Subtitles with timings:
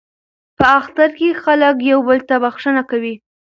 [0.57, 3.15] په اختر کې خلک یو بل ته بخښنه کوي.